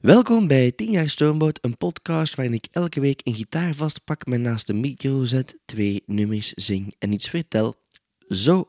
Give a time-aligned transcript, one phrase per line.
[0.00, 4.36] Welkom bij 10 jaar Stoomboot, een podcast waarin ik elke week een gitaar vastpak, me
[4.36, 7.74] naast de micro zet, twee nummers zing en iets vertel.
[8.28, 8.68] Zo.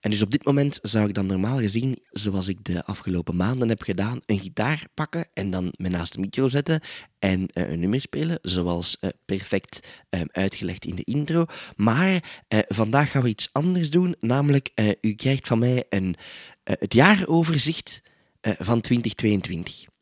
[0.00, 3.68] En dus op dit moment zou ik dan normaal gezien, zoals ik de afgelopen maanden
[3.68, 6.80] heb gedaan, een gitaar pakken en dan me naast de micro zetten
[7.18, 11.44] en uh, een nummer spelen, zoals uh, perfect uh, uitgelegd in de intro.
[11.76, 14.70] Maar vandaag gaan we iets anders doen, namelijk
[15.00, 16.16] u krijgt van mij een,
[16.62, 18.02] het jaaroverzicht
[18.40, 19.92] van 2022.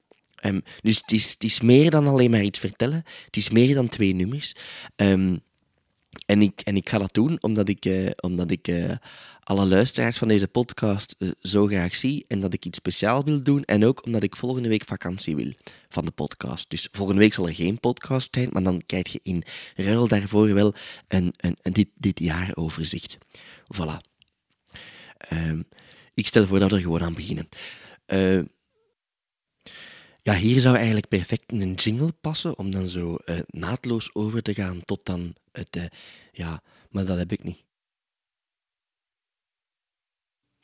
[0.45, 3.05] Um, dus het is, is meer dan alleen maar iets vertellen.
[3.25, 4.55] Het is meer dan twee nummers.
[4.97, 5.41] Um,
[6.27, 8.93] en, ik, en ik ga dat doen omdat ik, uh, omdat ik uh,
[9.41, 12.25] alle luisteraars van deze podcast uh, zo graag zie.
[12.29, 13.65] En dat ik iets speciaals wil doen.
[13.65, 15.53] En ook omdat ik volgende week vakantie wil
[15.89, 16.71] van de podcast.
[16.71, 18.49] Dus volgende week zal er geen podcast zijn.
[18.53, 19.45] Maar dan krijg je in
[19.77, 20.75] ruil daarvoor wel
[21.09, 23.19] een, een, dit, dit jaaroverzicht.
[23.77, 24.11] Voilà.
[25.33, 25.65] Um,
[26.15, 27.49] ik stel voor dat we gewoon aan beginnen.
[30.25, 34.55] Ja, hier zou eigenlijk perfect een jingle passen om dan zo uh, naadloos over te
[34.55, 35.77] gaan tot dan het...
[35.77, 35.85] Uh,
[36.33, 37.65] ja, maar dat heb ik niet.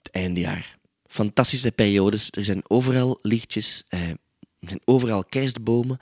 [0.03, 0.78] Het eindejaar.
[1.06, 2.28] Fantastische periodes.
[2.31, 3.84] Er zijn overal lichtjes.
[3.91, 4.11] Uh,
[4.61, 5.98] er zijn overal kerstbomen.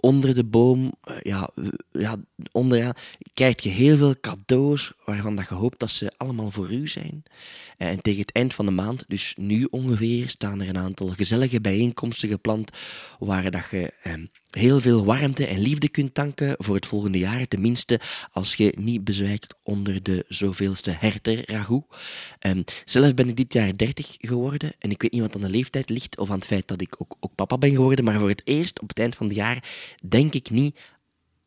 [0.00, 1.50] Onder de boom, eh, ja,
[1.92, 2.16] ja,
[2.52, 2.94] onderaan,
[3.34, 7.22] krijg je heel veel cadeaus waarvan dat je hoopt dat ze allemaal voor u zijn.
[7.78, 11.08] Eh, en tegen het eind van de maand, dus nu ongeveer, staan er een aantal
[11.08, 12.70] gezellige bijeenkomsten gepland
[13.18, 14.12] waar dat je eh,
[14.54, 17.48] heel veel warmte en liefde kunt tanken voor het volgende jaar.
[17.48, 21.96] Tenminste, als je niet bezwijkt onder de zoveelste herter ragout.
[22.40, 25.48] Um, zelf ben ik dit jaar 30 geworden en ik weet niet wat aan de
[25.48, 28.28] leeftijd ligt of aan het feit dat ik ook, ook papa ben geworden, maar voor
[28.28, 29.64] het eerst op het eind van het jaar
[30.08, 30.78] denk ik niet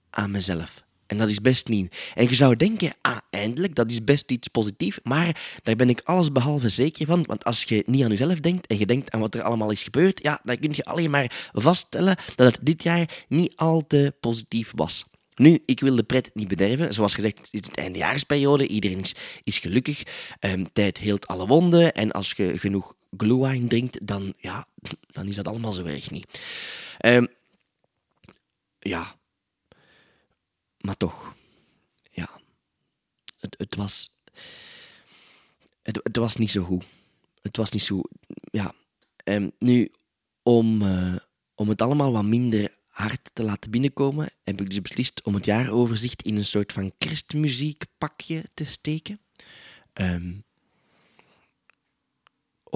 [0.09, 0.85] aan mezelf.
[1.07, 1.87] En dat is best nieuw.
[2.13, 4.99] En je zou denken, ah, eindelijk, dat is best iets positiefs.
[5.03, 7.23] Maar daar ben ik alles behalve zeker van.
[7.25, 9.83] Want als je niet aan jezelf denkt en je denkt aan wat er allemaal is
[9.83, 14.13] gebeurd, ja, dan kun je alleen maar vaststellen dat het dit jaar niet al te
[14.19, 15.05] positief was.
[15.35, 16.93] Nu, ik wil de pret niet bederven.
[16.93, 18.67] Zoals gezegd, het is het eindejaarsperiode.
[18.67, 19.03] Iedereen
[19.43, 20.03] is, gelukkig.
[20.39, 21.93] Um, tijd heelt alle wonden.
[21.93, 24.65] En als je genoeg glühwein drinkt, dan, ja,
[25.07, 26.39] dan is dat allemaal zo erg niet.
[27.05, 27.27] Um,
[28.79, 29.15] ja.
[30.87, 31.35] Maar toch.
[32.11, 32.39] Ja.
[33.39, 34.11] Het, het was...
[35.81, 36.85] Het, was niet zo goed.
[37.41, 38.01] Het was niet zo...
[38.51, 38.73] Ja.
[39.23, 39.91] Um, nu,
[40.43, 41.15] om, uh,
[41.55, 45.45] om het allemaal wat minder hard te laten binnenkomen, heb ik dus beslist om het
[45.45, 49.19] jaaroverzicht in een soort van kerstmuziekpakje te steken.
[49.93, 50.43] Um,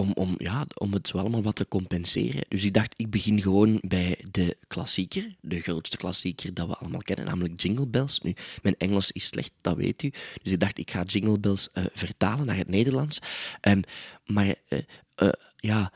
[0.01, 2.45] om, om, ja, om het allemaal wat te compenseren.
[2.47, 7.01] Dus ik dacht, ik begin gewoon bij de klassieker, de grootste klassieker dat we allemaal
[7.01, 8.19] kennen, namelijk Jingle Bells.
[8.19, 10.11] Nu, mijn Engels is slecht, dat weet u.
[10.43, 13.19] Dus ik dacht, ik ga Jingle Bells uh, vertalen naar het Nederlands.
[13.61, 13.81] Um,
[14.25, 15.91] maar uh, ja,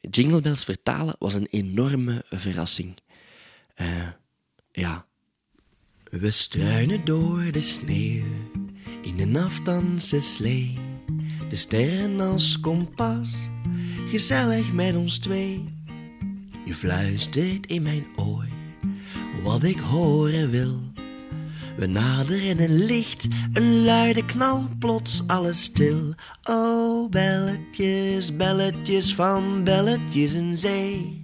[0.00, 2.96] Jingle Bells vertalen was een enorme verrassing.
[4.72, 5.06] ja.
[6.10, 8.24] We struinen door de sneeuw
[9.02, 10.91] in een afdanse slee
[11.52, 13.48] de sterren als kompas,
[14.08, 15.64] gezellig met ons twee.
[16.64, 18.46] Je fluistert in mijn oor
[19.42, 20.80] wat ik horen wil.
[21.76, 26.14] We naderen een licht, een luide knal, plots alles stil.
[26.44, 31.22] Oh, belletjes, belletjes van belletjes en zee.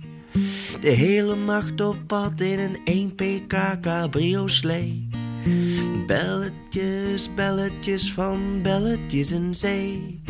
[0.80, 5.07] De hele nacht op pad in een 1 pk cabrio slee.
[6.06, 10.20] Belletjes, belletjes van belletjes en zee.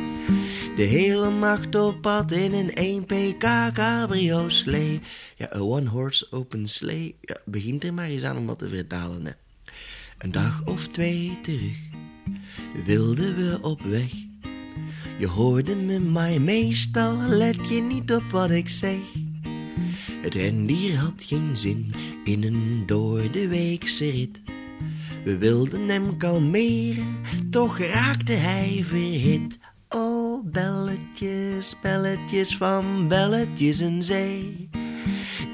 [0.76, 5.00] De hele nacht op pad in een 1 pk cabrio slee.
[5.36, 7.16] Ja, een one horse open slee.
[7.20, 9.26] Ja, begint er maar eens aan om wat te vertalen.
[9.26, 9.32] Hè.
[10.18, 11.78] Een dag of twee terug
[12.84, 14.12] wilden we op weg.
[15.18, 18.98] Je hoorde me, maar meestal let je niet op wat ik zeg.
[20.20, 24.40] Het rendier had geen zin in een door de weekse rit.
[25.24, 27.16] We wilden hem kalmeren,
[27.50, 29.58] toch raakte hij verhit.
[29.88, 34.68] Oh, belletjes, belletjes van belletjes en zee.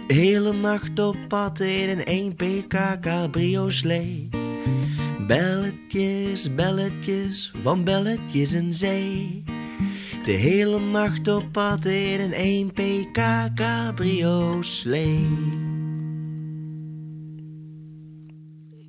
[0.06, 4.28] De hele nacht op pad in een 1 pk cabrio slee.
[5.26, 9.44] Belletjes, belletjes van belletjes en zee.
[10.24, 15.73] De hele nacht op pad in een 1 pk cabrio slee.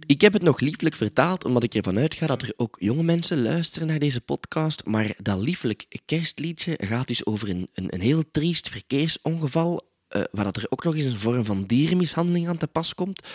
[0.07, 3.41] Ik heb het nog lieflijk vertaald, omdat ik ervan uitga dat er ook jonge mensen
[3.41, 4.85] luisteren naar deze podcast.
[4.85, 9.81] Maar dat lieflijk kerstliedje gaat dus over een, een, een heel triest verkeersongeval,
[10.15, 13.27] uh, waar dat er ook nog eens een vorm van dierenmishandeling aan te pas komt.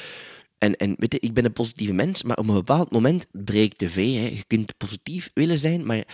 [0.59, 3.79] En, en weet je, ik ben een positieve mens, maar op een bepaald moment breekt
[3.79, 4.17] de vee.
[4.19, 4.27] Hè.
[4.27, 6.05] Je kunt positief willen zijn, maar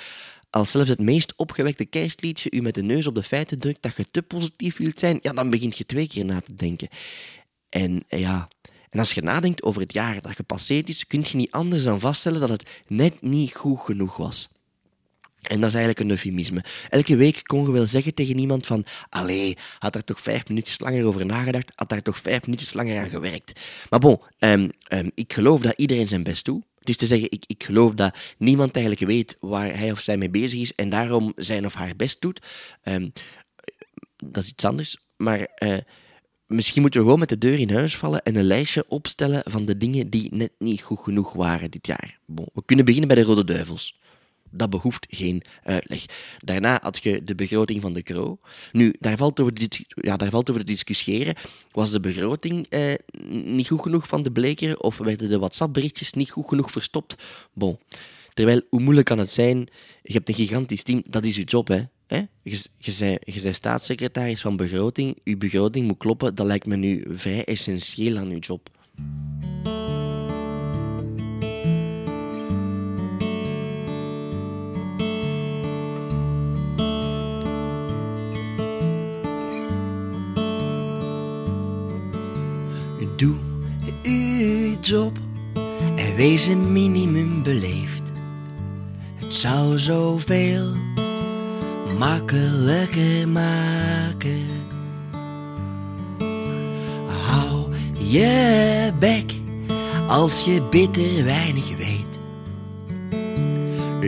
[0.50, 3.96] als zelfs het meest opgewekte kerstliedje u met de neus op de feiten drukt dat
[3.96, 6.88] je te positief wilt zijn, ja, dan begint je twee keer na te denken.
[7.68, 8.48] En ja,
[8.90, 12.00] en als je nadenkt over het jaar dat gepasseerd is, kun je niet anders dan
[12.00, 14.48] vaststellen dat het net niet goed genoeg was.
[15.42, 16.64] En dat is eigenlijk een eufemisme.
[16.88, 20.80] Elke week kon je wel zeggen tegen iemand van allee, had daar toch vijf minuutjes
[20.80, 23.60] langer over nagedacht, had daar toch vijf minuutjes langer aan gewerkt.
[23.90, 26.64] Maar bon, um, um, ik geloof dat iedereen zijn best doet.
[26.78, 30.16] Het is te zeggen, ik, ik geloof dat niemand eigenlijk weet waar hij of zij
[30.16, 32.40] mee bezig is en daarom zijn of haar best doet.
[32.84, 33.12] Um,
[34.16, 34.96] dat is iets anders.
[35.16, 35.76] Maar uh,
[36.46, 39.64] misschien moeten we gewoon met de deur in huis vallen en een lijstje opstellen van
[39.64, 42.18] de dingen die net niet goed genoeg waren dit jaar.
[42.26, 43.98] Bon, we kunnen beginnen bij de Rode Duivels.
[44.50, 46.04] Dat behoeft geen uitleg.
[46.38, 48.38] Daarna had je de begroting van de Kro.
[48.72, 49.52] Nu, daar valt over
[49.88, 51.34] ja, te discussiëren.
[51.72, 52.94] Was de begroting eh,
[53.28, 57.14] niet goed genoeg van de bleker of werden de WhatsApp-berichtjes niet goed genoeg verstopt?
[57.52, 57.78] Bon.
[58.34, 59.68] Terwijl, hoe moeilijk kan het zijn?
[60.02, 61.82] Je hebt een gigantisch team, dat is je job, hè?
[62.42, 67.44] Je, je bent staatssecretaris van begroting, je begroting moet kloppen, dat lijkt me nu vrij
[67.44, 68.70] essentieel aan je job.
[83.16, 83.36] Doe
[84.02, 85.18] uw job
[85.96, 88.12] en wees een minimum beleefd.
[89.14, 90.74] Het zou zoveel
[91.98, 94.46] makkelijker maken.
[97.06, 99.32] Hou je bek
[100.08, 102.04] als je bitter weinig weet.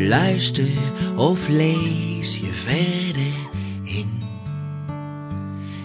[0.08, 0.69] Luister
[1.17, 3.32] of lees je verder
[3.82, 4.23] in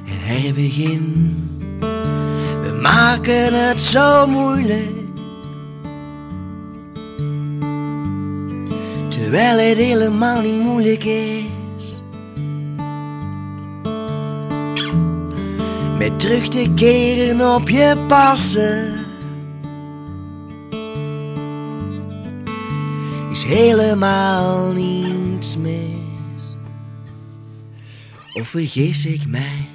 [0.05, 1.37] en herbegin.
[2.63, 5.01] We maken het zo moeilijk.
[9.07, 11.42] Terwijl het helemaal niet moeilijk is.
[16.03, 18.93] Met terug te keren op je passen.
[23.31, 26.55] Is helemaal niets mis.
[28.33, 29.69] Of vergis ik mij?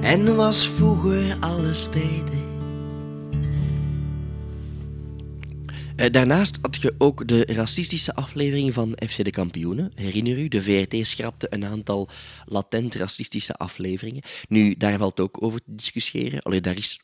[0.00, 2.47] En was vroeger alles beter.
[6.10, 9.92] Daarnaast had je ook de racistische aflevering van FC de Kampioenen.
[9.94, 12.08] Herinner u, de VRT schrapte een aantal
[12.44, 14.22] latent racistische afleveringen.
[14.48, 16.42] Nu, daar valt ook over te discussiëren.
[16.42, 17.00] Allee, daar, is,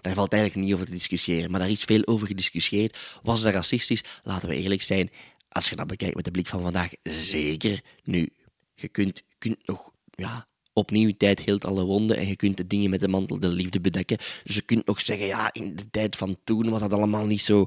[0.00, 2.98] daar valt eigenlijk niet over te discussiëren, maar daar is veel over gediscussieerd.
[3.22, 4.04] Was dat racistisch?
[4.22, 5.10] Laten we eerlijk zijn.
[5.48, 7.80] Als je dat bekijkt met de blik van vandaag, zeker.
[8.04, 8.28] Nu,
[8.74, 10.46] je kunt, kunt nog ja,
[10.78, 13.80] opnieuw tijd heelt alle wonden en je kunt de dingen met de mantel de liefde
[13.80, 14.16] bedekken.
[14.42, 17.40] Dus je kunt nog zeggen, ja, in de tijd van toen was dat allemaal niet
[17.40, 17.66] zo,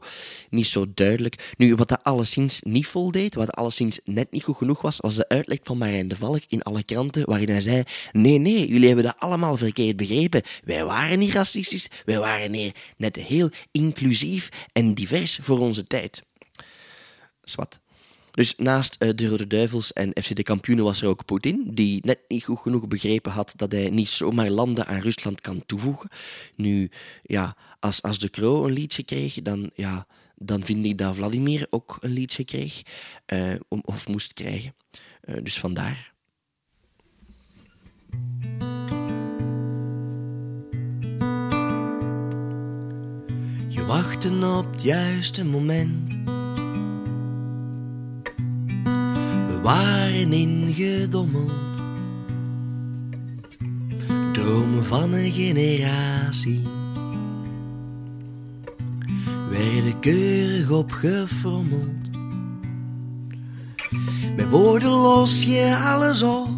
[0.49, 1.53] niet zo duidelijk.
[1.57, 5.27] Nu, wat dat alleszins niet voldeed, wat alleszins net niet goed genoeg was, was de
[5.27, 9.05] uitleg van Marijn de Valk in alle kranten, waarin hij zei, nee, nee, jullie hebben
[9.05, 10.41] dat allemaal verkeerd begrepen.
[10.63, 16.23] Wij waren niet racistisch, wij waren net heel inclusief en divers voor onze tijd.
[17.43, 17.79] Swat.
[18.31, 22.05] Dus naast uh, de Rode Duivels en FC de Kampioenen was er ook Poetin, die
[22.05, 26.09] net niet goed genoeg begrepen had dat hij niet zomaar landen aan Rusland kan toevoegen.
[26.55, 26.89] Nu,
[27.23, 31.67] ja, als, als de Kro een liedje kreeg, dan, ja, dan vind ik dat Vladimir
[31.69, 32.81] ook een liedje kreeg,
[33.33, 34.73] uh, of moest krijgen.
[35.25, 36.13] Uh, dus vandaar.
[43.67, 46.17] Je wachten op het juiste moment
[49.61, 51.51] waren ingedommeld.
[54.31, 56.61] Dromen van een generatie
[59.49, 62.09] werden keurig opgefrommeld.
[64.35, 66.49] Met woorden los je alles op.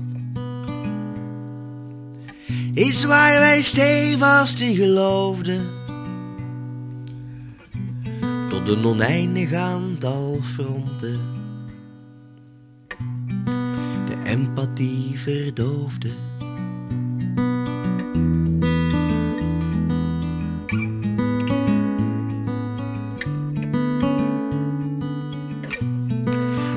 [2.73, 5.65] Is waar wij stevast in geloofden.
[8.49, 11.42] Tot een oneindig aantal fronten
[14.33, 16.09] empathie verdoofde.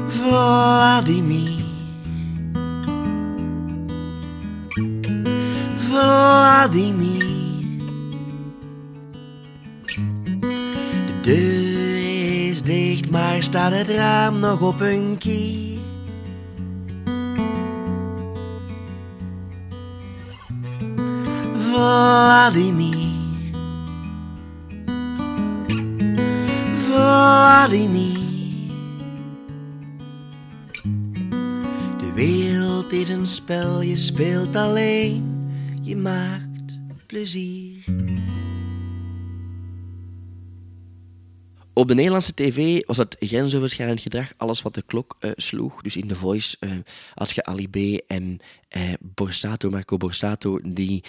[0.06, 1.64] Vladimir,
[5.76, 7.24] Vladimir.
[11.06, 15.75] De deur is dicht, maar staat het raam nog op een kier.
[21.86, 22.98] Vladimir.
[26.74, 28.18] Vladimir.
[31.98, 35.50] De wereld is een spel, je speelt alleen,
[35.82, 37.84] je maakt plezier.
[41.78, 45.82] Op de Nederlandse tv was het grensoverschrijdend gedrag alles wat de klok uh, sloeg.
[45.82, 46.56] Dus in The Voice
[47.14, 48.38] had je Ali B en
[48.76, 51.04] uh, Borsato, Marco Borsato, die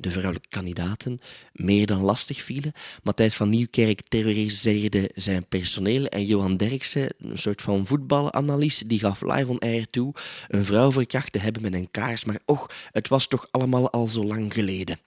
[0.00, 1.20] de vrouwelijke kandidaten
[1.52, 2.72] meer dan lastig vielen.
[3.02, 9.20] Matthijs van Nieuwkerk terroriseerde zijn personeel en Johan Derksen, een soort van voetbalanalist, die gaf
[9.20, 10.14] live on air toe
[10.48, 12.24] een vrouw verkracht te hebben met een kaars.
[12.24, 14.98] Maar och, het was toch allemaal al zo lang geleden.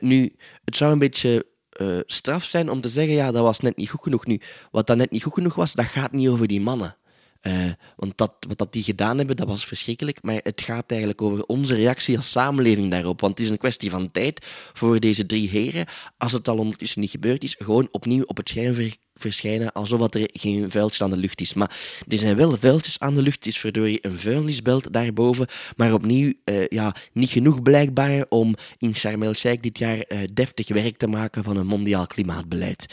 [0.00, 0.32] nu,
[0.64, 1.50] het zou een beetje
[1.82, 4.26] uh, straf zijn om te zeggen, ja, dat was net niet goed genoeg.
[4.26, 6.96] Nu, wat dat net niet goed genoeg was, dat gaat niet over die mannen.
[7.42, 10.22] Uh, want dat, wat dat die gedaan hebben, dat was verschrikkelijk.
[10.22, 13.20] Maar het gaat eigenlijk over onze reactie als samenleving daarop.
[13.20, 15.86] Want het is een kwestie van tijd voor deze drie heren,
[16.18, 18.74] als het al ondertussen niet gebeurd is, gewoon opnieuw op het scherm
[19.14, 21.54] verschijnen alsof er geen vuiltje aan de lucht is.
[21.54, 21.76] Maar
[22.08, 23.46] er zijn wel vuiltjes aan de lucht.
[23.46, 25.46] Is verdorie een vuilnisbelt daarboven.
[25.76, 30.68] Maar opnieuw, uh, ja, niet genoeg blijkbaar om in Sharm el-Sheikh dit jaar uh, deftig
[30.68, 32.86] werk te maken van een mondiaal klimaatbeleid.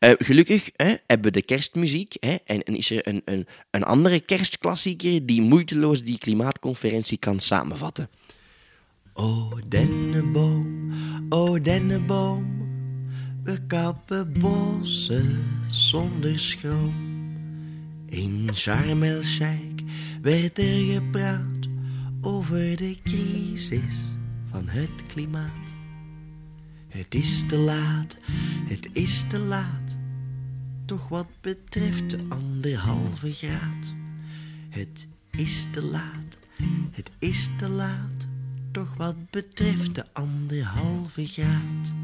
[0.00, 4.20] Uh, gelukkig hè, hebben we de kerstmuziek hè, en, is er een, een, een andere
[4.20, 8.08] kerstklassieker die moeiteloos die klimaatconferentie kan samenvatten.
[9.14, 10.92] O dennenboom,
[11.28, 12.59] o dennenboom,
[13.42, 17.08] we kappen bossen zonder schroom.
[18.06, 19.82] In Sharm el-Sheikh
[20.22, 21.68] werd er gepraat
[22.20, 25.76] over de crisis van het klimaat.
[26.88, 28.16] Het is te laat,
[28.68, 29.96] het is te laat,
[30.84, 33.94] toch wat betreft de anderhalve graad.
[34.68, 36.38] Het is te laat,
[36.90, 38.26] het is te laat,
[38.72, 41.94] toch wat betreft de anderhalve graad.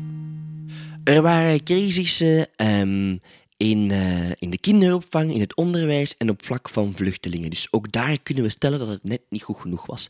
[1.06, 3.20] Er waren crisissen um,
[3.56, 7.50] in, uh, in de kinderopvang, in het onderwijs en op vlak van vluchtelingen.
[7.50, 10.08] Dus ook daar kunnen we stellen dat het net niet goed genoeg was.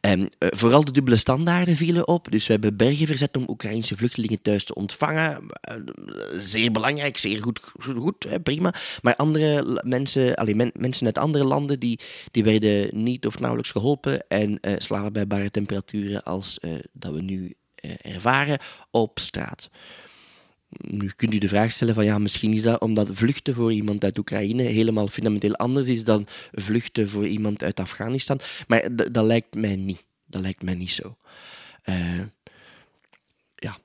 [0.00, 2.30] Um, uh, vooral de dubbele standaarden vielen op.
[2.30, 5.42] Dus we hebben bergen verzet om Oekraïnse vluchtelingen thuis te ontvangen.
[5.42, 5.76] Uh,
[6.40, 7.60] zeer belangrijk, zeer goed,
[7.96, 8.74] goed, hè, prima.
[9.02, 12.00] Maar andere mensen, alleen men, mensen uit andere landen, die,
[12.30, 16.58] die werden niet of nauwelijks geholpen en slapen bij bare temperaturen als
[16.92, 17.54] dat we nu
[18.02, 18.58] ervaren
[18.90, 19.70] op straat.
[20.68, 24.04] Nu kunt u de vraag stellen van ja, misschien is dat omdat vluchten voor iemand
[24.04, 28.40] uit Oekraïne helemaal fundamenteel anders is dan vluchten voor iemand uit Afghanistan.
[28.66, 30.06] Maar dat lijkt mij niet.
[30.26, 31.16] Dat lijkt mij niet zo.
[31.84, 32.20] Uh,
[33.54, 33.78] ja.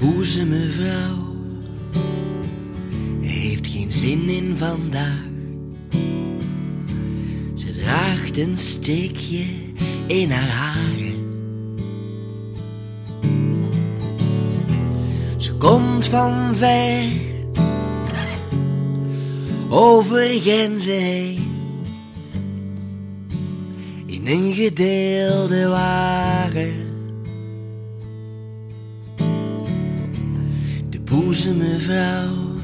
[0.00, 1.36] Boeze mevrouw
[3.20, 5.26] heeft geen zin in vandaag.
[7.54, 9.44] Ze draagt een steekje
[10.06, 11.12] in haar haar.
[15.36, 17.10] Ze komt van ver
[19.68, 21.46] over grenzen heen
[24.06, 26.87] in een gedeelde wagen.
[31.28, 32.54] Boezemvrouw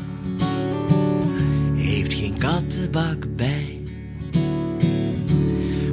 [1.75, 3.83] heeft geen kattenbak bij,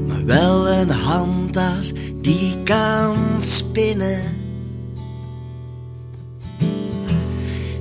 [0.07, 4.21] maar wel een handtas die kan spinnen.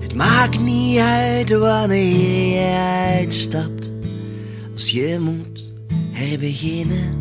[0.01, 2.77] Het maakt niet uit wanneer je
[3.19, 3.95] uitstapt,
[4.73, 5.71] als je moet
[6.13, 7.19] herbeginnen.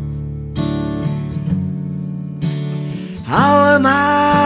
[3.26, 4.39] Allemaal.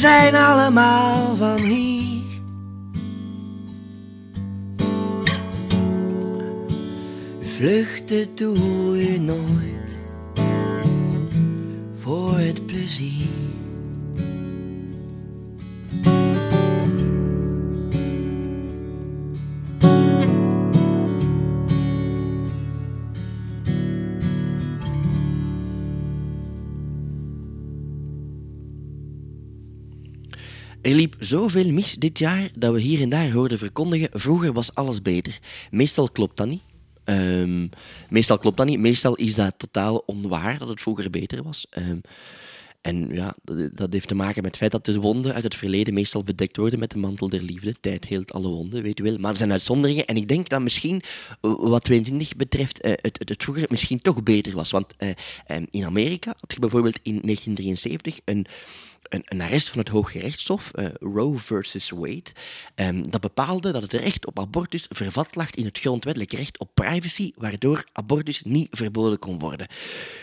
[0.00, 2.22] Zijn allemaal van hier.
[7.40, 9.98] Vluchten doe je nooit
[11.92, 13.39] voor het plezier.
[30.82, 34.74] Er liep zoveel mis dit jaar dat we hier en daar hoorden verkondigen: vroeger was
[34.74, 35.38] alles beter.
[35.70, 36.62] Meestal klopt dat niet.
[37.04, 37.70] Um,
[38.08, 38.78] meestal klopt dat niet.
[38.78, 41.66] Meestal is dat totaal onwaar dat het vroeger beter was.
[41.78, 42.00] Um,
[42.80, 43.34] En ja,
[43.72, 46.56] dat, heeft te maken met het feit dat de wonden uit het verleden meestal bedekt
[46.56, 47.74] worden met de mantel der liefde.
[47.80, 49.18] Tijd heelt alle wonden, weet u wel.
[49.18, 50.06] Maar er zijn uitzonderingen.
[50.06, 51.02] En ik denk dat misschien,
[51.40, 54.70] eh, wat 22 betreft, eh, het, het, vroeger misschien toch beter was.
[54.70, 55.10] Want eh,
[55.46, 58.46] eh, in Amerika had je bijvoorbeeld in 1973 een
[59.02, 62.32] een, arrest van het Hooggerechtshof, uh, Roe versus Wade,
[62.74, 66.74] um, dat bepaalde dat het recht op abortus vervat lag in het grondwettelijk recht op
[66.74, 69.66] privacy, waardoor abortus niet verboden kon worden.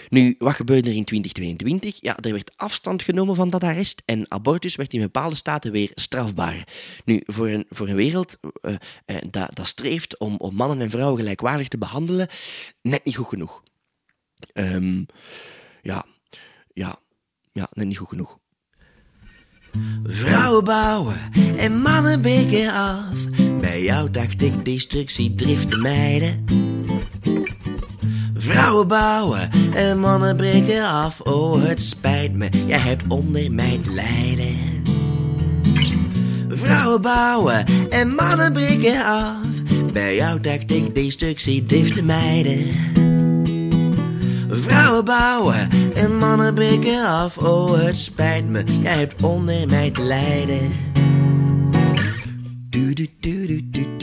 [0.10, 1.98] Nu, wat gebeurde er in 2022?
[2.02, 5.92] Ja, er werd afstand genomen van dat arrest en abortus werd in bepaalde staten weer
[5.94, 6.68] strafbaar.
[7.06, 11.18] Nu, voor een, voor een wereld uh, uh, dat, streeft om, om mannen en vrouwen
[11.18, 12.28] gelijkwaardig te behandelen,
[12.82, 13.64] net niet goed genoeg.
[14.54, 15.06] Um,
[15.82, 16.06] ja,
[16.74, 17.00] ja,
[17.52, 18.40] ja, net niet goed genoeg.
[20.04, 21.16] Vrouwen bouwen
[21.58, 23.18] en mannen breken af.
[23.62, 26.46] Bij jou dacht ik destructie driften mijden.
[28.34, 31.22] Vrouwen bouwen en mannen breken af.
[31.22, 34.56] Oh, het spijt me, jij hebt onder mij te lijden.
[36.50, 39.46] Vrouwen bouwen en mannen breken af.
[39.94, 42.76] Bij jou dacht ik destructie driften mijden.
[44.50, 47.38] Vrouwen bouwen en mannen breken af.
[47.38, 50.72] Oh, het spijt me, jij hebt onder mij te lijden.
[52.70, 53.97] Du du du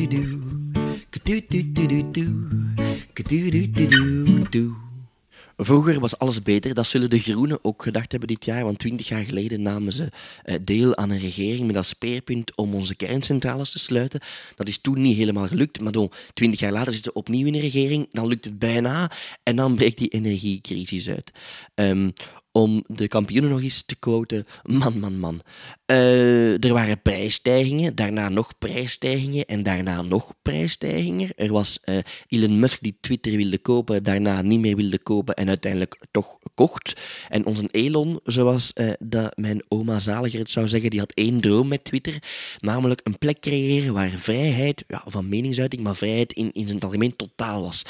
[5.75, 9.09] Vroeger was alles beter, dat zullen de Groenen ook gedacht hebben dit jaar, want twintig
[9.09, 10.09] jaar geleden namen ze
[10.45, 14.21] uh, deel aan een regering met als speerpunt om onze kerncentrales te sluiten.
[14.55, 17.55] Dat is toen niet helemaal gelukt, maar dan twintig jaar later zitten we opnieuw in
[17.55, 19.11] een regering, dan lukt het bijna
[19.43, 21.33] en dan breekt die energiecrisis uit.
[21.75, 22.13] Um,
[22.57, 24.47] om de kampioenen nog eens te quoten.
[24.63, 25.41] Man, man, man.
[25.87, 31.31] Uh, er waren prijsstijgingen, daarna nog prijsstijgingen en daarna nog prijsstijgingen.
[31.37, 31.97] Er was uh,
[32.29, 37.01] Elon Musk die Twitter wilde kopen, daarna niet meer wilde kopen en uiteindelijk toch kocht.
[37.29, 41.41] En onze Elon, zoals uh, dat mijn oma Zaliger het zou zeggen, die had één
[41.41, 42.23] droom met Twitter,
[42.59, 47.17] namelijk een plek creëren waar vrijheid, ja, van meningsuiting, maar vrijheid in, in zijn algemeen
[47.17, 47.85] totaal was.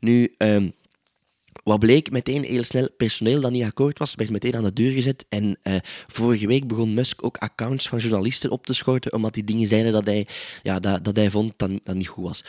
[0.00, 0.34] Nu...
[0.38, 0.72] Um,
[1.64, 4.92] wat bleek meteen heel snel, personeel dat niet akkoord was, werd meteen aan de deur
[4.92, 5.24] gezet.
[5.28, 5.74] En uh,
[6.06, 9.92] vorige week begon Musk ook accounts van journalisten op te schorten, omdat die dingen zeiden
[9.92, 10.26] dat hij,
[10.62, 12.44] ja, dat, dat hij vond dat, dat niet goed was.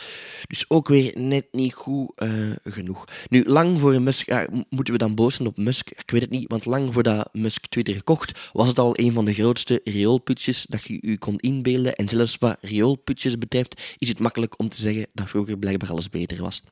[0.46, 2.30] Dus ook weer net niet goed uh,
[2.64, 3.04] genoeg.
[3.28, 4.30] Nu, lang voor Musk,
[4.68, 5.90] moeten we dan boos zijn op Musk?
[5.90, 9.24] Ik weet het niet, want lang voordat Musk Twitter gekocht, was het al een van
[9.24, 11.94] de grootste rioolputjes dat je u kon inbeelden.
[11.94, 16.08] En zelfs wat rioolputjes betreft, is het makkelijk om te zeggen dat vroeger blijkbaar alles
[16.08, 16.62] beter was.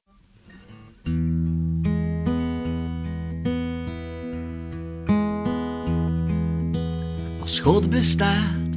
[7.69, 8.73] God bestaat,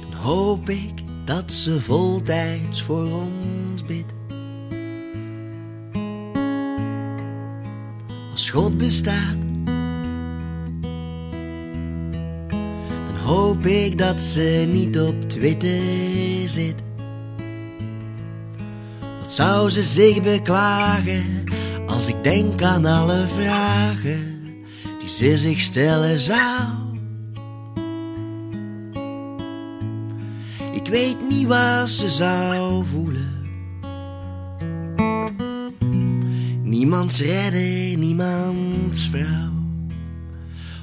[0.00, 0.92] dan hoop ik
[1.24, 4.12] dat ze voltijds voor ons bidt.
[8.32, 9.36] Als God bestaat,
[13.06, 16.82] dan hoop ik dat ze niet op Twitter zit.
[19.20, 21.44] Wat zou ze zich beklagen
[21.86, 24.29] als ik denk aan alle vragen?
[25.10, 26.68] Ze zich stellen zou.
[30.72, 33.48] Ik weet niet wat ze zou voelen.
[36.62, 39.52] Niemands redder, niemands vrouw.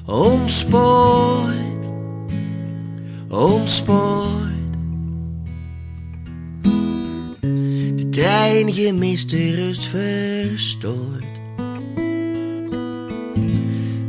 [0.05, 1.89] Ontspoord,
[3.29, 4.35] ontspoord.
[7.95, 11.27] De trein gemiste rust verstoord.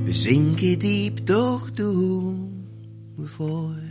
[0.08, 2.66] We zinken diep, doch doen
[3.16, 3.82] we voort.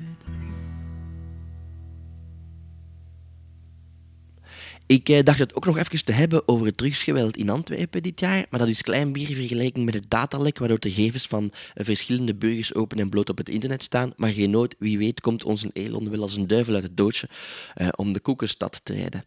[4.85, 8.19] Ik eh, dacht het ook nog even te hebben over het drugsgeweld in Antwerpen dit
[8.19, 11.85] jaar, maar dat is klein bier vergeleken met het datalek waardoor de gegevens van uh,
[11.85, 14.13] verschillende burgers open en bloot op het internet staan.
[14.15, 17.29] Maar geen nood, wie weet komt onze Elon wel als een duivel uit het doodje
[17.81, 19.25] uh, om de koekenstad te redden.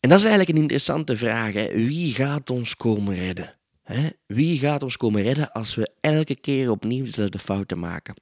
[0.00, 1.52] En dat is eigenlijk een interessante vraag.
[1.72, 3.60] Wie gaat ons komen redden?
[3.82, 4.08] Hè?
[4.26, 8.14] Wie gaat ons komen redden als we elke keer opnieuw dezelfde fouten maken?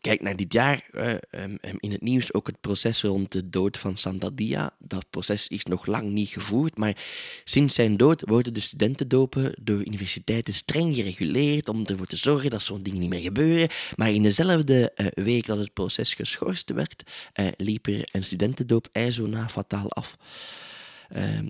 [0.00, 3.78] Kijk naar dit jaar uh, um, in het nieuws ook het proces rond de dood
[3.78, 4.76] van Sandadia.
[4.78, 7.04] Dat proces is nog lang niet gevoerd, maar
[7.44, 12.62] sinds zijn dood worden de studentendopen door universiteiten streng gereguleerd om ervoor te zorgen dat
[12.62, 13.68] zo'n dingen niet meer gebeuren.
[13.96, 17.02] Maar in dezelfde uh, week dat het proces geschorst werd,
[17.40, 20.16] uh, liep er een studentendoop ijzona fataal af.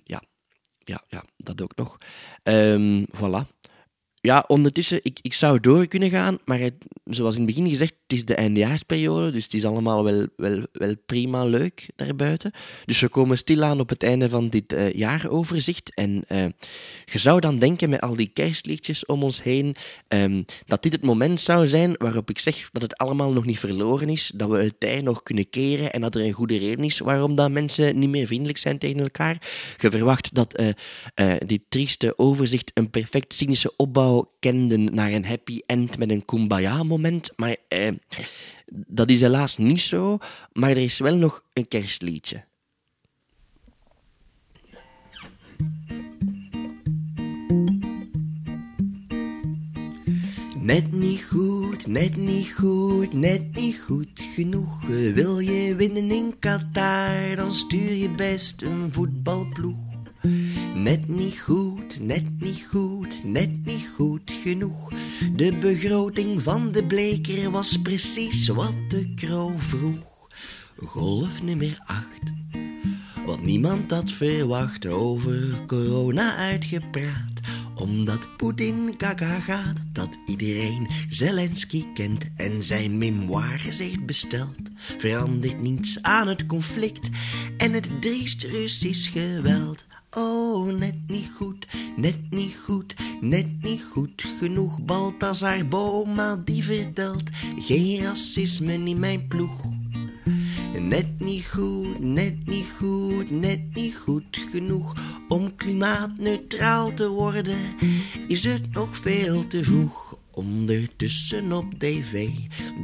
[0.04, 0.22] ja,
[0.88, 1.98] ja, ja, dat ook nog.
[2.42, 3.55] Um, voilà.
[4.26, 7.94] Ja, ondertussen, ik, ik zou door kunnen gaan, maar het, zoals in het begin gezegd,
[8.02, 12.52] het is de eindejaarsperiode, dus het is allemaal wel, wel, wel prima leuk daarbuiten.
[12.84, 15.94] Dus we komen stilaan op het einde van dit uh, jaaroverzicht.
[15.94, 16.44] En uh,
[17.04, 19.76] je zou dan denken, met al die kerstliedjes om ons heen,
[20.08, 23.58] um, dat dit het moment zou zijn waarop ik zeg dat het allemaal nog niet
[23.58, 26.84] verloren is, dat we het tij nog kunnen keren en dat er een goede reden
[26.84, 29.38] is waarom dat mensen niet meer vriendelijk zijn tegen elkaar.
[29.76, 35.60] Je verwacht dat uh, dit trieste overzicht een perfect cynische opbouw kenden naar een happy
[35.66, 37.30] end met een kumbaya-moment.
[37.36, 37.92] Maar eh,
[38.86, 40.18] dat is helaas niet zo.
[40.52, 42.44] Maar er is wel nog een kerstliedje.
[50.66, 54.86] Net niet goed, net niet goed, net niet goed genoeg.
[55.14, 59.85] Wil je winnen in Qatar, dan stuur je best een voetbalploeg.
[60.74, 64.92] Net niet goed, net niet goed, net niet goed genoeg.
[65.36, 70.28] De begroting van de bleker was precies wat de kroon vroeg.
[70.76, 72.06] Golf nummer 8.
[73.26, 77.40] Wat niemand had verwacht over corona uitgepraat.
[77.74, 84.58] Omdat Poetin gaga gaat, dat iedereen Zelensky kent en zijn memoires heeft besteld.
[84.98, 87.10] Verandert niets aan het conflict
[87.56, 89.84] en het driest Russisch geweld.
[90.18, 94.84] Oh, net niet goed, net niet goed, net niet goed genoeg.
[94.84, 97.22] Balthazar Boma die vertelt,
[97.58, 99.64] geen racisme in mijn ploeg.
[100.80, 104.94] Net niet goed, net niet goed, net niet goed genoeg.
[105.28, 107.58] Om klimaatneutraal te worden,
[108.28, 110.05] is het nog veel te vroeg.
[110.36, 112.28] Ondertussen op tv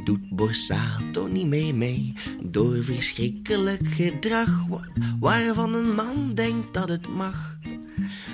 [0.03, 2.13] doet Borsato niet mee mee.
[2.43, 4.67] Door verschrikkelijk gedrag
[5.19, 7.57] waarvan een man denkt dat het mag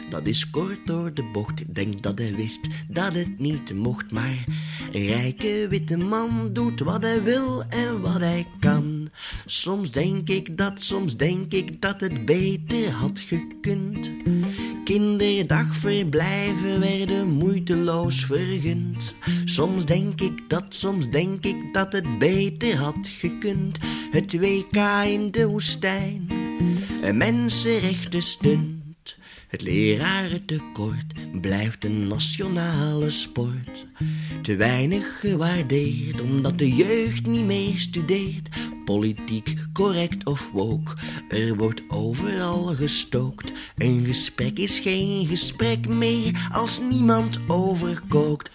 [0.09, 1.75] dat is kort door de bocht.
[1.75, 4.11] Denk dat hij wist dat het niet mocht.
[4.11, 4.45] Maar
[4.91, 9.09] rijke witte man doet wat hij wil en wat hij kan.
[9.45, 14.11] Soms denk ik dat, soms denk ik dat het beter had gekund.
[14.83, 19.15] Kinderdagverblijven werden moeiteloos vergund.
[19.45, 23.77] Soms denk ik dat, soms denk ik dat het beter had gekund.
[24.11, 26.27] Het WK in de woestijn,
[27.01, 28.78] een mensenrechten stunt.
[29.49, 33.87] Het lerarentekort blijft een nationale sport.
[34.41, 38.49] Te weinig gewaardeerd omdat de jeugd niet meer studeert.
[38.85, 40.93] Politiek correct of woke,
[41.29, 43.51] er wordt overal gestookt.
[43.77, 48.49] Een gesprek is geen gesprek meer als niemand overkookt.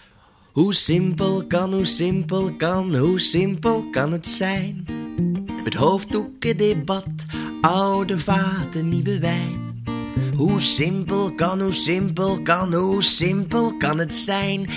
[0.51, 4.85] Hoe simpel kan, hoe simpel kan, hoe simpel kan het zijn?
[5.63, 7.25] Het hoofddoekendebat,
[7.61, 9.64] oude vaten, nieuwe wijn.
[10.35, 14.69] Hoe simpel kan, hoe simpel kan, hoe simpel kan het zijn?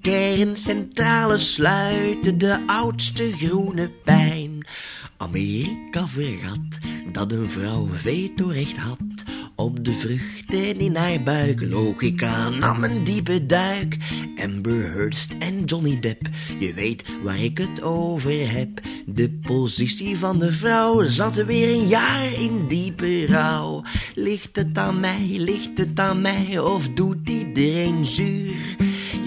[0.00, 4.66] Kerncentrale sluiten de oudste groene pijn.
[5.16, 6.78] Amerika vergat
[7.12, 9.24] dat een vrouw vetorecht had
[9.58, 11.62] op de vruchten in haar buik.
[11.62, 13.96] Logica nam een diepe duik.
[14.42, 18.68] Amber Heard en Johnny Depp, je weet waar ik het over heb.
[19.06, 23.82] De positie van de vrouw zat weer een jaar in diepe rouw.
[24.14, 28.76] Ligt het aan mij, ligt het aan mij of doet iedereen zuur?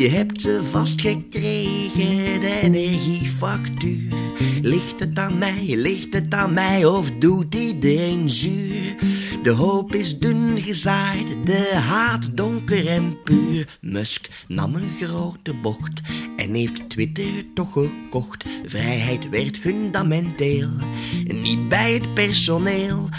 [0.02, 4.14] Je hebt ze vastgekregen, de energiefactuur.
[4.62, 8.96] Ligt het aan mij, ligt het aan mij of doet iedereen zuur?
[9.44, 13.78] De hoop is dun gezaaid, de haat donker en puur.
[13.82, 16.02] Musk nam een grote bocht
[16.38, 18.46] en heeft Twitter toch gekocht.
[18.66, 20.70] Vrijheid werd fundamenteel,
[21.28, 23.10] niet bij het personeel.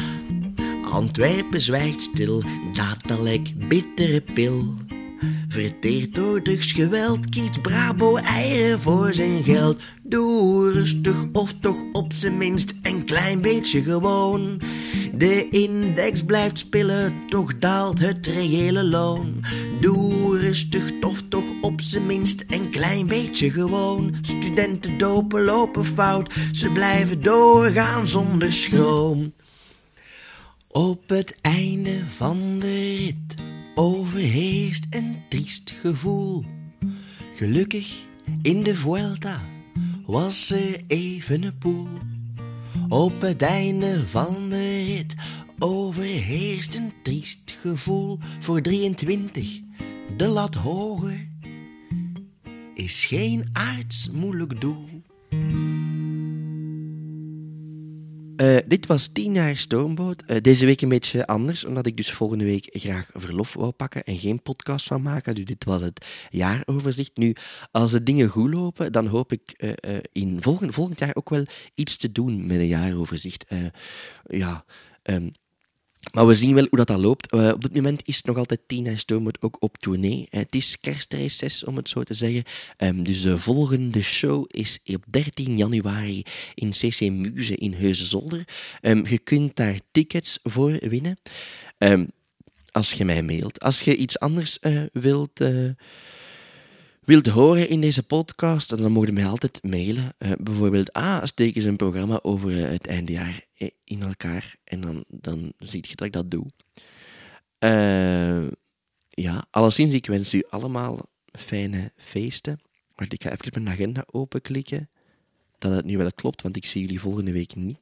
[0.84, 2.42] Antwerpen zwijgt stil,
[2.72, 4.74] datalek, bittere pil.
[5.48, 9.80] Verteerd door drugsgeweld kiest Brabo eieren voor zijn geld.
[10.02, 14.60] Doe rustig of toch op zijn minst een klein beetje gewoon.
[15.14, 19.44] De index blijft spillen, toch daalt het reële loon.
[19.80, 24.14] Doe rustig of toch op zijn minst een klein beetje gewoon.
[24.20, 29.32] Studenten dopen lopen fout, ze blijven doorgaan zonder schroom.
[30.68, 33.36] Op het einde van de rit
[33.74, 36.44] overheerst een triest gevoel.
[37.34, 38.06] Gelukkig
[38.42, 39.40] in de Vuelta
[40.06, 41.88] was er even een poel.
[42.88, 45.14] Op het einde van de rit
[45.58, 49.60] overheerst een triest gevoel voor 23.
[50.16, 51.28] De lat hoger
[52.74, 55.02] is geen aards moeilijk doel.
[58.42, 60.22] Eh, dit was 10 jaar Stoomboot.
[60.22, 64.04] Eh, deze week een beetje anders, omdat ik dus volgende week graag verlof wou pakken
[64.04, 65.34] en geen podcast van maken.
[65.34, 67.16] Dus dit was het jaaroverzicht.
[67.16, 67.34] Nu,
[67.70, 71.44] als de dingen goed lopen, dan hoop ik uh, in volgend, volgend jaar ook wel
[71.74, 73.44] iets te doen met een jaaroverzicht.
[74.24, 74.64] ja,
[75.02, 75.32] um,
[76.10, 77.34] maar we zien wel hoe dat, loopt.
[77.34, 80.28] Uh, op dit moment is het nog altijd Tina Stoomboot ook op tournee.
[80.30, 82.42] Uh, het is kerstreces, om het zo te zeggen.
[82.78, 86.22] Um, dus de volgende show is op 13 januari
[86.54, 88.44] in CC Muze in Heusenzolder.
[88.82, 91.18] Um, je kunt daar tickets voor winnen.
[91.78, 92.10] Um,
[92.70, 93.60] als je mij mailt.
[93.60, 95.40] Als je iets anders uh, wilt
[97.04, 100.14] wilt horen in deze podcast, dan mogen je mij altijd mailen.
[100.38, 103.44] Bijvoorbeeld, ah, steken ze een programma over het eindejaar
[103.84, 104.56] in elkaar.
[104.64, 106.46] En dan, dan zie je dat ik dat doe.
[107.64, 108.48] Uh,
[109.08, 110.98] ja, alleszins, ik wens u allemaal
[111.38, 112.60] fijne feesten.
[112.94, 114.90] Wacht, ik ga even mijn agenda openklikken.
[115.58, 117.78] Dat het nu wel klopt, want ik zie jullie volgende week niet.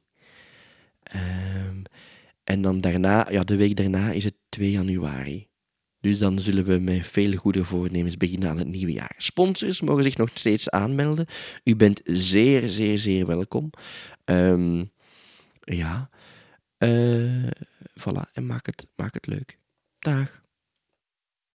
[1.15, 1.83] Um,
[2.43, 5.47] en dan daarna, ja, de week daarna is het 2 januari.
[5.99, 9.15] Dus dan zullen we met veel goede voornemens beginnen aan het nieuwe jaar.
[9.17, 11.25] Sponsors mogen zich nog steeds aanmelden.
[11.63, 13.69] U bent zeer, zeer, zeer welkom.
[14.25, 14.91] Um,
[15.75, 16.09] ja.
[16.83, 17.49] Uh,
[18.01, 19.59] voilà, en maak het, maak het leuk.
[19.99, 20.41] Dag.